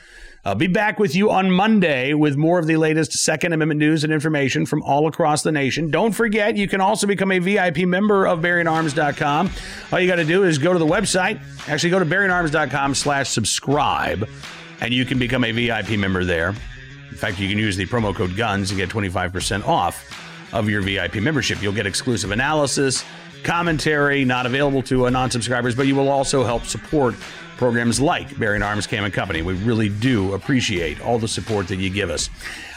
[0.43, 4.03] I'll be back with you on Monday with more of the latest Second Amendment news
[4.03, 5.91] and information from all across the nation.
[5.91, 9.51] Don't forget, you can also become a VIP member of BearingArms.com.
[9.91, 11.39] All you got to do is go to the website.
[11.69, 14.27] Actually, go to BearingArms.com slash subscribe,
[14.79, 16.49] and you can become a VIP member there.
[16.49, 20.03] In fact, you can use the promo code GUNS and get 25% off
[20.55, 21.61] of your VIP membership.
[21.61, 23.05] You'll get exclusive analysis,
[23.43, 27.13] commentary, not available to non subscribers, but you will also help support
[27.61, 29.43] programs like Bearing Arms Cam and Company.
[29.43, 32.27] We really do appreciate all the support that you give us.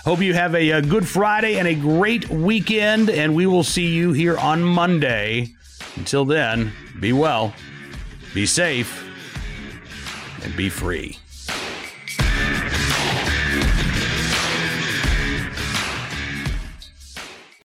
[0.05, 3.87] Hope you have a, a good Friday and a great weekend, and we will see
[3.87, 5.55] you here on Monday.
[5.97, 6.70] Until then,
[7.01, 7.55] be well,
[8.35, 9.03] be safe,
[10.43, 11.16] and be free.